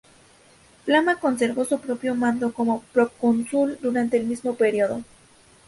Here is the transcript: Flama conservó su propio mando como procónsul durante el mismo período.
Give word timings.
Flama 0.83 1.17
conservó 1.19 1.63
su 1.63 1.79
propio 1.79 2.15
mando 2.15 2.51
como 2.53 2.81
procónsul 2.91 3.77
durante 3.81 4.17
el 4.17 4.25
mismo 4.25 4.55
período. 4.55 5.03